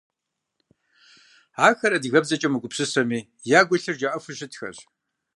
Ахэр 1.67 1.93
адыгэбзэкӏэ 1.97 2.49
мыгупсысэми, 2.51 3.19
ягу 3.59 3.75
илъыр 3.77 3.95
жаӏэфу 3.99 4.35
щытхэщ. 4.37 4.77